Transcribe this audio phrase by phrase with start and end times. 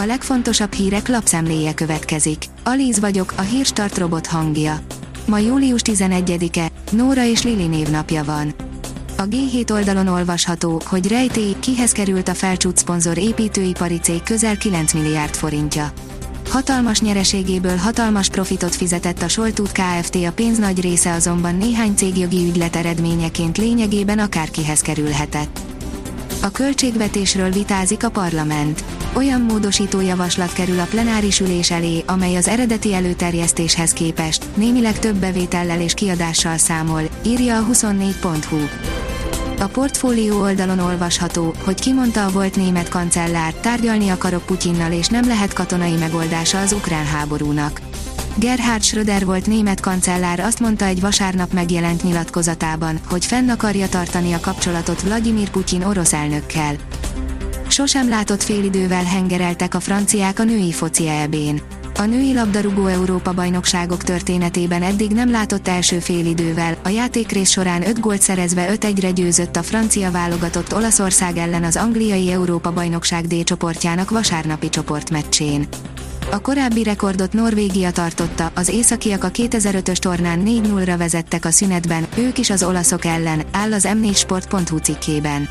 [0.00, 2.44] A legfontosabb hírek lapszemléje következik.
[2.64, 4.80] Alíz vagyok, a hírstart robot hangja.
[5.26, 8.54] Ma július 11-e, Nóra és Lili névnapja van.
[9.16, 14.92] A G7 oldalon olvasható, hogy rejtély, kihez került a felcsút szponzor építőipari cég közel 9
[14.92, 15.92] milliárd forintja.
[16.48, 20.14] Hatalmas nyereségéből hatalmas profitot fizetett a Soltút Kft.
[20.14, 25.60] a pénz nagy része azonban néhány cégjogi ügylet eredményeként lényegében akárkihez kerülhetett.
[26.42, 28.84] A költségvetésről vitázik a parlament.
[29.12, 35.16] Olyan módosító javaslat kerül a plenáris ülés elé, amely az eredeti előterjesztéshez képest némileg több
[35.16, 38.58] bevétellel és kiadással számol, írja a 24.hu.
[39.60, 45.26] A portfólió oldalon olvasható, hogy kimondta a volt német kancellár, tárgyalni akarok Putyinnal és nem
[45.26, 47.87] lehet katonai megoldása az ukrán háborúnak.
[48.38, 54.32] Gerhard Schröder volt német kancellár azt mondta egy vasárnap megjelent nyilatkozatában, hogy fenn akarja tartani
[54.32, 56.76] a kapcsolatot Vladimir Putyin orosz elnökkel.
[57.68, 61.60] Sosem látott félidővel hengereltek a franciák a női foci EB-n.
[61.96, 68.00] A női labdarúgó Európa bajnokságok történetében eddig nem látott első félidővel, a játékrész során 5
[68.00, 74.10] gólt szerezve 5-1-re győzött a francia válogatott Olaszország ellen az angliai Európa bajnokság D csoportjának
[74.10, 75.68] vasárnapi csoportmeccsén.
[76.30, 82.38] A korábbi rekordot Norvégia tartotta, az északiak a 2005-ös tornán 4-0-ra vezettek a szünetben, ők
[82.38, 85.48] is az olaszok ellen, áll az m4sport.hu cikkében.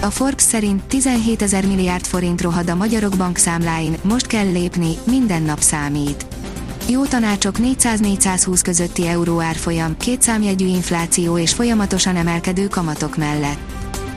[0.00, 5.42] A Forbes szerint 17 ezer milliárd forint rohad a magyarok bankszámláin, most kell lépni, minden
[5.42, 6.26] nap számít.
[6.88, 13.58] Jó tanácsok 400-420 közötti euró árfolyam, kétszámjegyű infláció és folyamatosan emelkedő kamatok mellett.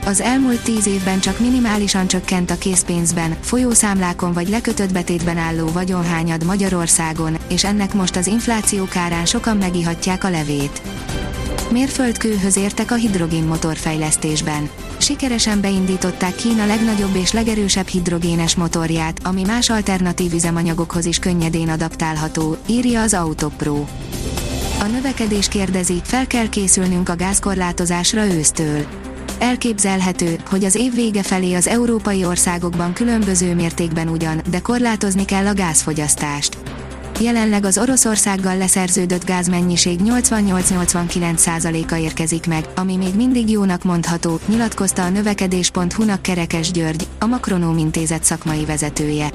[0.06, 6.44] Az elmúlt tíz évben csak minimálisan csökkent a készpénzben, folyószámlákon vagy lekötött betétben álló vagyonhányad
[6.44, 10.82] Magyarországon, és ennek most az infláció kárán sokan megihatják a levét.
[11.70, 14.68] Mérföldkőhöz értek a hidrogénmotor fejlesztésben.
[14.98, 22.56] Sikeresen beindították Kína legnagyobb és legerősebb hidrogénes motorját, ami más alternatív üzemanyagokhoz is könnyedén adaptálható,
[22.66, 23.84] írja az Autopro.
[24.80, 29.03] A növekedés kérdezi, fel kell készülnünk a gázkorlátozásra ősztől.
[29.38, 35.46] Elképzelhető, hogy az év vége felé az európai országokban különböző mértékben ugyan, de korlátozni kell
[35.46, 36.58] a gázfogyasztást.
[37.20, 45.08] Jelenleg az Oroszországgal leszerződött gázmennyiség 88-89%-a érkezik meg, ami még mindig jónak mondható, nyilatkozta a
[45.08, 49.30] növekedés.hu-nak Kerekes György, a Makronóm intézet szakmai vezetője.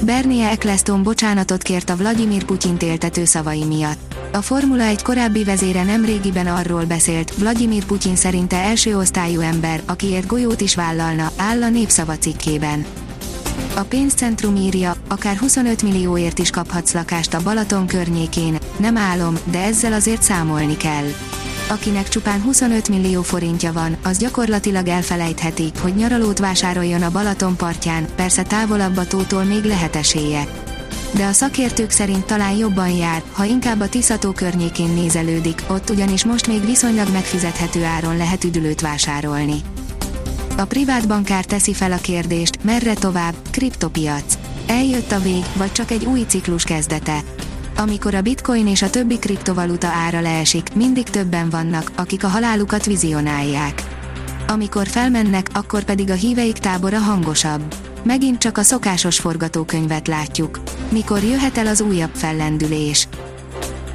[0.00, 4.14] Bernie Eccleston bocsánatot kért a Vladimir Putyin éltető szavai miatt.
[4.32, 9.82] A Formula 1 korábbi vezére nem régiben arról beszélt, Vladimir Putyin szerinte első osztályú ember,
[9.86, 12.84] akiért golyót is vállalna, áll a népszava cikkében.
[13.76, 19.62] A pénzcentrum írja, akár 25 millióért is kaphatsz lakást a Balaton környékén, nem álom, de
[19.62, 21.06] ezzel azért számolni kell.
[21.68, 28.06] Akinek csupán 25 millió forintja van, az gyakorlatilag elfelejtheti, hogy nyaralót vásároljon a Balaton partján,
[28.16, 30.46] persze távolabb a tótól még lehet esélye.
[31.14, 36.24] De a szakértők szerint talán jobban jár, ha inkább a Tiszató környékén nézelődik, ott ugyanis
[36.24, 39.60] most még viszonylag megfizethető áron lehet üdülőt vásárolni.
[40.56, 44.38] A privát bankár teszi fel a kérdést, merre tovább, kriptopiac.
[44.66, 47.22] Eljött a vég, vagy csak egy új ciklus kezdete.
[47.80, 52.84] Amikor a bitcoin és a többi kriptovaluta ára leesik, mindig többen vannak, akik a halálukat
[52.84, 53.82] vizionálják.
[54.48, 57.74] Amikor felmennek, akkor pedig a híveik tábora hangosabb.
[58.02, 60.60] Megint csak a szokásos forgatókönyvet látjuk.
[60.88, 63.08] Mikor jöhet el az újabb fellendülés?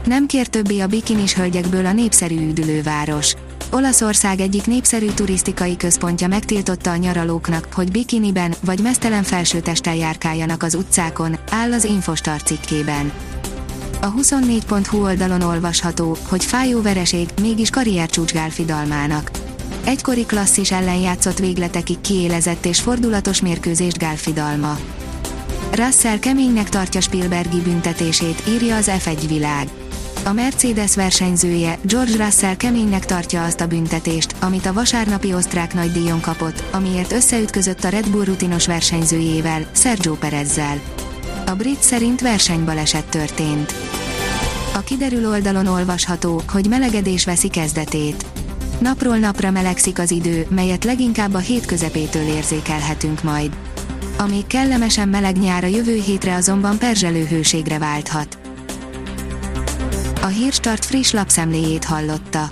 [0.06, 3.36] Nem kér többé a bikinis hölgyekből a népszerű üdülőváros.
[3.72, 10.76] Olaszország egyik népszerű turisztikai központja megtiltotta a nyaralóknak, hogy bikiniben vagy mesztelen felsőtesttel járkáljanak az
[10.76, 13.12] utcákon, áll az Infostar cikkében.
[14.03, 19.31] A 24.hu oldalon olvasható, hogy fájó vereség, mégis karriercsúcs Gálfidalmának.
[19.86, 24.78] Egykori klasszis ellen játszott végletekig kiélezett és fordulatos mérkőzést Gálfidalma.
[25.72, 29.68] Russell keménynek tartja Spielbergi büntetését, írja az F1 világ.
[30.24, 36.22] A Mercedes versenyzője, George Russell keménynek tartja azt a büntetést, amit a vasárnapi osztrák nagydíjon
[36.22, 40.82] kapott, amiért összeütközött a Red Bull rutinos versenyzőjével, Sergio Perezzel.
[41.45, 43.73] A brit szerint versenybaleset történt.
[44.75, 48.25] A kiderül oldalon olvasható, hogy melegedés veszi kezdetét.
[48.79, 53.55] Napról napra melegszik az idő, melyet leginkább a hét közepétől érzékelhetünk majd.
[54.17, 58.37] Amíg kellemesen meleg nyár a jövő hétre azonban perzselő hőségre válthat.
[60.22, 62.51] A Hírstart friss lapszemléjét hallotta.